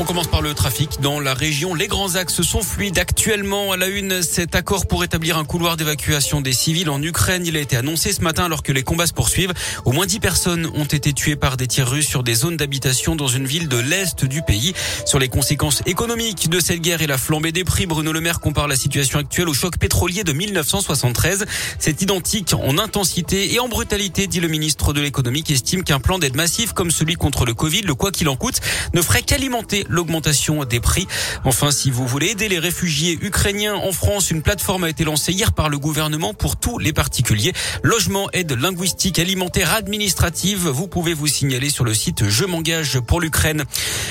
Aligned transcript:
On 0.00 0.04
commence 0.04 0.28
par 0.28 0.42
le 0.42 0.54
trafic. 0.54 1.00
Dans 1.00 1.18
la 1.18 1.34
région, 1.34 1.74
les 1.74 1.88
grands 1.88 2.14
axes 2.14 2.42
sont 2.42 2.62
fluides. 2.62 3.00
Actuellement, 3.00 3.72
à 3.72 3.76
la 3.76 3.88
une, 3.88 4.22
cet 4.22 4.54
accord 4.54 4.86
pour 4.86 5.02
établir 5.02 5.36
un 5.36 5.44
couloir 5.44 5.76
d'évacuation 5.76 6.40
des 6.40 6.52
civils 6.52 6.88
en 6.88 7.02
Ukraine. 7.02 7.44
Il 7.44 7.56
a 7.56 7.60
été 7.60 7.76
annoncé 7.76 8.12
ce 8.12 8.20
matin 8.20 8.44
alors 8.44 8.62
que 8.62 8.70
les 8.70 8.84
combats 8.84 9.08
se 9.08 9.12
poursuivent. 9.12 9.52
Au 9.84 9.90
moins 9.90 10.06
10 10.06 10.20
personnes 10.20 10.70
ont 10.76 10.84
été 10.84 11.12
tuées 11.12 11.34
par 11.34 11.56
des 11.56 11.66
tirs 11.66 11.90
russes 11.90 12.06
sur 12.06 12.22
des 12.22 12.34
zones 12.34 12.56
d'habitation 12.56 13.16
dans 13.16 13.26
une 13.26 13.46
ville 13.46 13.66
de 13.66 13.76
l'Est 13.76 14.24
du 14.24 14.40
pays. 14.42 14.72
Sur 15.04 15.18
les 15.18 15.26
conséquences 15.26 15.82
économiques 15.84 16.48
de 16.48 16.60
cette 16.60 16.80
guerre 16.80 17.02
et 17.02 17.08
la 17.08 17.18
flambée 17.18 17.50
des 17.50 17.64
prix, 17.64 17.86
Bruno 17.86 18.12
Le 18.12 18.20
Maire 18.20 18.38
compare 18.38 18.68
la 18.68 18.76
situation 18.76 19.18
actuelle 19.18 19.48
au 19.48 19.54
choc 19.54 19.78
pétrolier 19.78 20.22
de 20.22 20.32
1973. 20.32 21.44
C'est 21.80 22.02
identique 22.02 22.54
en 22.54 22.78
intensité 22.78 23.52
et 23.52 23.58
en 23.58 23.66
brutalité, 23.66 24.28
dit 24.28 24.38
le 24.38 24.48
ministre 24.48 24.92
de 24.92 25.00
l'économie 25.00 25.42
qui 25.42 25.54
estime 25.54 25.82
qu'un 25.82 25.98
plan 25.98 26.20
d'aide 26.20 26.36
massif 26.36 26.72
comme 26.72 26.92
celui 26.92 27.16
contre 27.16 27.44
le 27.44 27.54
Covid, 27.54 27.82
le 27.82 27.96
quoi 27.96 28.12
qu'il 28.12 28.28
en 28.28 28.36
coûte, 28.36 28.60
ne 28.94 29.02
ferait 29.02 29.22
qu'alimenter 29.22 29.86
l'augmentation 29.88 30.64
des 30.64 30.80
prix. 30.80 31.06
Enfin, 31.44 31.70
si 31.70 31.90
vous 31.90 32.06
voulez 32.06 32.28
aider 32.28 32.48
les 32.48 32.58
réfugiés 32.58 33.18
ukrainiens 33.22 33.74
en 33.74 33.92
France, 33.92 34.30
une 34.30 34.42
plateforme 34.42 34.84
a 34.84 34.88
été 34.88 35.04
lancée 35.04 35.32
hier 35.32 35.52
par 35.52 35.68
le 35.68 35.78
gouvernement 35.78 36.34
pour 36.34 36.56
tous 36.56 36.78
les 36.78 36.92
particuliers. 36.92 37.52
Logement, 37.82 38.28
aide 38.32 38.52
linguistique, 38.52 39.18
alimentaire, 39.18 39.72
administrative. 39.72 40.68
Vous 40.68 40.88
pouvez 40.88 41.14
vous 41.14 41.26
signaler 41.26 41.70
sur 41.70 41.84
le 41.84 41.94
site 41.94 42.28
Je 42.28 42.44
m'engage 42.44 43.00
pour 43.00 43.20
l'Ukraine. 43.20 43.64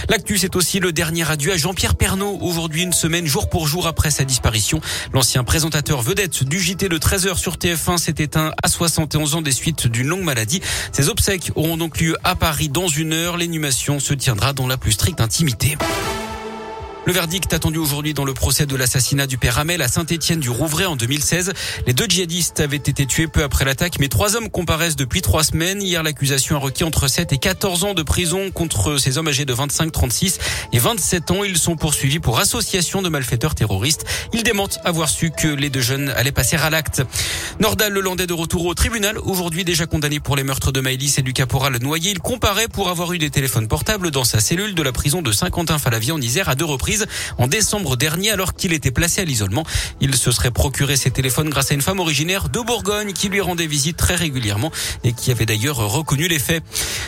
L'actu, 0.09 0.37
c'est 0.37 0.55
aussi 0.55 0.79
le 0.79 0.91
dernier 0.91 1.29
adieu 1.29 1.51
à 1.51 1.57
Jean-Pierre 1.57 1.95
Pernaud. 1.95 2.37
Aujourd'hui, 2.41 2.83
une 2.83 2.93
semaine 2.93 3.25
jour 3.25 3.49
pour 3.49 3.67
jour 3.67 3.87
après 3.87 4.11
sa 4.11 4.23
disparition. 4.23 4.79
L'ancien 5.13 5.43
présentateur 5.43 6.01
vedette 6.01 6.43
du 6.43 6.59
JT 6.59 6.89
de 6.89 6.97
13h 6.97 7.37
sur 7.37 7.55
TF1 7.55 7.97
s'est 7.97 8.15
éteint 8.19 8.53
à 8.63 8.67
71 8.69 9.35
ans 9.35 9.41
des 9.41 9.51
suites 9.51 9.87
d'une 9.87 10.07
longue 10.07 10.23
maladie. 10.23 10.61
Ses 10.91 11.09
obsèques 11.09 11.51
auront 11.55 11.77
donc 11.77 11.99
lieu 11.99 12.15
à 12.23 12.35
Paris 12.35 12.69
dans 12.69 12.87
une 12.87 13.13
heure. 13.13 13.37
L'inhumation 13.37 13.99
se 13.99 14.13
tiendra 14.13 14.53
dans 14.53 14.67
la 14.67 14.77
plus 14.77 14.93
stricte 14.93 15.21
intimité. 15.21 15.66
été. 15.73 16.16
Le 17.07 17.13
verdict 17.13 17.53
attendu 17.53 17.77
aujourd'hui 17.77 18.13
dans 18.13 18.25
le 18.25 18.33
procès 18.33 18.65
de 18.65 18.75
l'assassinat 18.75 19.27
du 19.27 19.37
père 19.37 19.57
Hamel 19.59 19.81
à 19.81 19.87
Saint-Étienne 19.87 20.41
du 20.41 20.49
Rouvray 20.49 20.85
en 20.85 20.97
2016. 20.97 21.53
Les 21.85 21.93
deux 21.93 22.05
djihadistes 22.05 22.59
avaient 22.59 22.75
été 22.75 23.05
tués 23.05 23.27
peu 23.27 23.43
après 23.43 23.63
l'attaque, 23.63 23.97
mais 24.01 24.09
trois 24.09 24.35
hommes 24.35 24.49
comparaissent 24.49 24.97
depuis 24.97 25.21
trois 25.21 25.45
semaines. 25.45 25.81
Hier, 25.81 26.03
l'accusation 26.03 26.57
a 26.57 26.59
requis 26.59 26.83
entre 26.83 27.07
7 27.07 27.31
et 27.31 27.37
14 27.37 27.85
ans 27.85 27.93
de 27.93 28.03
prison 28.03 28.51
contre 28.51 28.97
ces 28.97 29.17
hommes 29.17 29.29
âgés 29.29 29.45
de 29.45 29.53
25, 29.53 29.89
36 29.89 30.39
et 30.73 30.79
27 30.79 31.31
ans. 31.31 31.45
Ils 31.45 31.57
sont 31.57 31.77
poursuivis 31.77 32.19
pour 32.19 32.39
association 32.39 33.01
de 33.01 33.07
malfaiteurs 33.07 33.55
terroristes. 33.55 34.03
Ils 34.33 34.43
démentent 34.43 34.79
avoir 34.83 35.07
su 35.07 35.31
que 35.31 35.47
les 35.47 35.69
deux 35.69 35.79
jeunes 35.79 36.09
allaient 36.09 36.33
passer 36.33 36.57
à 36.57 36.69
l'acte. 36.69 37.03
Nordal 37.61 37.93
Lelandais 37.93 38.27
de 38.27 38.33
retour 38.33 38.65
au 38.65 38.73
tribunal, 38.73 39.17
aujourd'hui 39.19 39.63
déjà 39.63 39.85
condamné 39.85 40.19
pour 40.19 40.35
les 40.35 40.43
meurtres 40.43 40.73
de 40.73 40.81
Maëlys 40.81 41.19
et 41.19 41.21
du 41.21 41.31
caporal 41.31 41.77
Noyer. 41.81 42.11
Il 42.11 42.19
comparait 42.19 42.67
pour 42.67 42.89
avoir 42.89 43.13
eu 43.13 43.17
des 43.17 43.29
téléphones 43.29 43.69
portables 43.69 44.11
dans 44.11 44.25
sa 44.25 44.41
cellule 44.41 44.75
de 44.75 44.83
la 44.83 44.91
prison 44.91 45.21
de 45.21 45.31
Saint-Quentin-Falavie 45.31 46.11
en 46.11 46.19
Isère 46.19 46.49
à 46.49 46.55
deux 46.55 46.65
reprises 46.65 46.96
en 47.37 47.47
décembre 47.47 47.97
dernier 47.97 48.31
alors 48.31 48.55
qu'il 48.55 48.73
était 48.73 48.91
placé 48.91 49.21
à 49.21 49.25
l'isolement. 49.25 49.65
Il 50.01 50.15
se 50.15 50.31
serait 50.31 50.51
procuré 50.51 50.95
ses 50.95 51.11
téléphones 51.11 51.49
grâce 51.49 51.71
à 51.71 51.73
une 51.73 51.81
femme 51.81 51.99
originaire 51.99 52.49
de 52.49 52.59
Bourgogne 52.59 53.13
qui 53.13 53.29
lui 53.29 53.41
rendait 53.41 53.67
visite 53.67 53.97
très 53.97 54.15
régulièrement 54.15 54.71
et 55.03 55.13
qui 55.13 55.31
avait 55.31 55.45
d'ailleurs 55.45 55.77
reconnu 55.77 56.27
les 56.27 56.39
faits. 56.39 56.63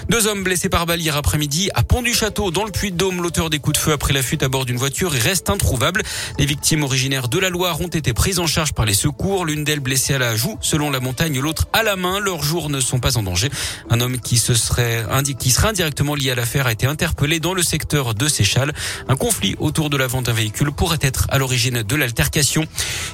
Deux 0.09 0.27
hommes 0.27 0.43
blessés 0.43 0.69
par 0.69 0.85
balle 0.85 0.99
hier 0.99 1.15
après-midi 1.15 1.69
à 1.75 1.83
Pont-du-Château 1.83 2.51
dans 2.51 2.63
le 2.63 2.71
Puy-de-Dôme. 2.71 3.21
L'auteur 3.21 3.49
des 3.49 3.59
coups 3.59 3.77
de 3.77 3.81
feu 3.81 3.91
après 3.91 4.13
la 4.13 4.21
fuite 4.21 4.43
à 4.43 4.49
bord 4.49 4.65
d'une 4.65 4.77
voiture 4.77 5.11
reste 5.11 5.49
introuvable. 5.49 6.03
Les 6.37 6.45
victimes 6.45 6.83
originaires 6.83 7.27
de 7.27 7.39
la 7.39 7.49
Loire 7.49 7.79
ont 7.81 7.87
été 7.87 8.13
prises 8.13 8.39
en 8.39 8.47
charge 8.47 8.73
par 8.73 8.85
les 8.85 8.93
secours. 8.93 9.45
L'une 9.45 9.63
d'elles 9.63 9.79
blessée 9.79 10.15
à 10.15 10.19
la 10.19 10.35
joue 10.35 10.57
selon 10.61 10.89
la 10.91 10.99
montagne, 10.99 11.39
l'autre 11.39 11.67
à 11.73 11.83
la 11.83 11.95
main. 11.95 12.19
Leurs 12.19 12.43
jours 12.43 12.69
ne 12.69 12.79
sont 12.79 12.99
pas 12.99 13.17
en 13.17 13.23
danger. 13.23 13.49
Un 13.89 14.01
homme 14.01 14.19
qui 14.19 14.37
se 14.37 14.53
serait 14.53 15.05
qui 15.39 15.51
serait 15.51 15.69
indirectement 15.69 16.15
lié 16.15 16.31
à 16.31 16.35
l'affaire 16.35 16.67
a 16.67 16.71
été 16.71 16.85
interpellé 16.85 17.39
dans 17.39 17.53
le 17.53 17.63
secteur 17.63 18.13
de 18.13 18.27
Séchal. 18.27 18.73
Un 19.07 19.15
conflit 19.15 19.55
autour 19.59 19.78
de 19.88 19.95
la 19.95 20.08
vente 20.08 20.25
d'un 20.25 20.33
véhicule 20.33 20.73
pourrait 20.73 20.99
être 21.02 21.27
à 21.30 21.38
l'origine 21.38 21.83
de 21.83 21.95
l'altercation. 21.95 22.66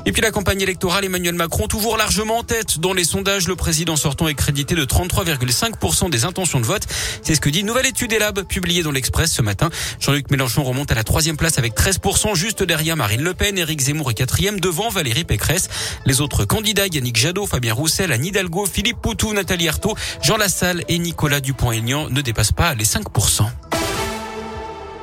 Et 0.08 0.12
puis 0.12 0.24
la 0.24 0.32
campagne 0.32 0.62
électorale, 0.62 1.06
Emmanuel 1.06 1.36
Macron 1.36 1.68
toujours 1.68 1.98
largement 1.98 2.40
en 2.40 2.44
tête. 2.44 2.80
Dans 2.80 2.94
les 2.94 3.04
sondages, 3.04 3.48
le 3.48 3.56
président 3.56 3.96
sortant 3.96 4.28
est 4.28 4.34
crédité 4.34 4.74
de 4.74 4.84
33,5% 4.84 6.10
des 6.10 6.26
intentions 6.26 6.60
de 6.60 6.66
vote. 6.66 6.88
C'est 7.22 7.36
ce 7.36 7.42
que 7.42 7.50
dit 7.50 7.60
une 7.60 7.68
nouvelle 7.68 7.86
étude 7.86 8.12
Elab 8.12 8.42
publiée 8.48 8.82
dans 8.82 8.92
l'Express 8.92 9.32
ce 9.32 9.44
matin. 9.44 9.70
Jean-Luc 10.00 10.32
Mélenchon 10.32 10.64
remonte 10.64 10.92
à 10.92 10.96
la 10.96 11.04
troisième 11.04 11.38
place 11.38 11.60
avec 11.60 11.76
13%, 11.76 12.36
juste 12.36 12.64
derrière 12.64 12.98
Marine 12.98 13.22
Le 13.22 13.36
Pen. 13.36 13.58
Éric 13.58 13.82
Zemmour 13.82 14.10
est 14.10 14.16
quatrième 14.16 14.60
devant 14.60 14.90
Valérie 14.90 15.26
Pécresse. 15.26 15.68
Les 16.06 16.22
autres 16.22 16.46
candidats, 16.46 16.88
Yannick 16.88 17.18
Jadot, 17.18 17.46
Fabien 17.46 17.74
Roussel, 17.74 18.12
Anne 18.12 18.26
Hidalgo, 18.26 18.66
Philippe 18.66 19.02
Poutou, 19.02 19.34
Nathalie 19.34 19.68
Arthaud, 19.68 19.96
Jean 20.24 20.38
Lassalle 20.38 20.84
et 20.88 20.98
Nicolas 20.98 21.42
Dupont-Aignan 21.42 22.10
ne 22.10 22.22
dépassent 22.22 22.54
pas 22.54 22.74
les 22.74 22.86
5%. 22.86 23.46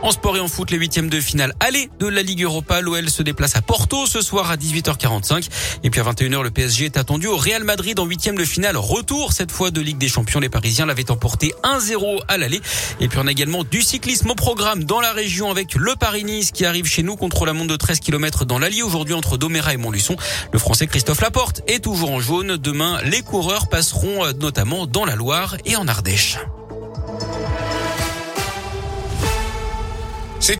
En 0.03 0.11
sport 0.11 0.37
et 0.37 0.41
en 0.41 0.49
foot, 0.49 0.73
les 0.73 0.79
huitièmes 0.79 1.09
de 1.09 1.21
finale 1.21 1.55
aller 1.61 1.89
de 2.01 2.09
la 2.09 2.23
Ligue 2.23 2.43
Europa. 2.43 2.81
L'OL 2.81 3.09
se 3.09 3.23
déplace 3.23 3.55
à 3.55 3.63
Porto 3.63 4.05
ce 4.07 4.21
soir 4.21 4.51
à 4.51 4.57
18h45. 4.57 5.49
Et 5.85 5.91
puis 5.91 6.01
à 6.01 6.05
21h, 6.05 6.43
le 6.43 6.51
PSG 6.51 6.87
est 6.87 6.97
attendu 6.97 7.29
au 7.29 7.37
Real 7.37 7.63
Madrid 7.63 7.99
en 8.01 8.05
huitième 8.05 8.37
de 8.37 8.45
finale. 8.45 8.77
Retour 8.77 9.33
cette 9.33 9.53
fois 9.53 9.71
de 9.71 9.81
Ligue 9.81 9.99
des 9.99 10.09
Champions. 10.09 10.41
Les 10.41 10.49
Parisiens 10.49 10.87
l'avaient 10.87 11.13
emporté 11.13 11.55
1-0 11.63 12.21
à 12.27 12.37
l'aller. 12.37 12.61
Et 12.99 13.07
puis 13.07 13.21
on 13.23 13.29
a 13.29 13.31
également 13.31 13.63
du 13.63 13.81
cyclisme 13.81 14.31
au 14.31 14.35
programme 14.35 14.83
dans 14.83 15.01
la 15.01 15.13
région 15.13 15.51
avec 15.51 15.77
le 15.77 15.95
Paris-Nice 15.95 16.51
qui 16.51 16.65
arrive 16.65 16.87
chez 16.87 17.05
nous 17.05 17.15
contre 17.15 17.47
la 17.47 17.53
montre 17.53 17.69
de 17.69 17.77
13 17.77 18.01
km 18.01 18.45
dans 18.45 18.59
l'Allier 18.59 18.83
aujourd'hui 18.83 19.15
entre 19.15 19.37
Doméra 19.37 19.73
et 19.73 19.77
Montluçon. 19.77 20.17
Le 20.53 20.59
Français 20.59 20.89
Christophe 20.89 21.21
Laporte 21.21 21.63
est 21.69 21.85
toujours 21.85 22.11
en 22.11 22.21
jaune. 22.21 22.57
Demain, 22.57 23.01
les 23.05 23.23
coureurs 23.23 23.69
passeront 23.69 24.25
euh, 24.25 24.33
notamment 24.33 24.87
dans 24.87 25.05
la 25.05 25.15
Loire 25.15 25.57
et 25.65 25.77
en 25.77 25.87
Ardèche. 25.87 26.39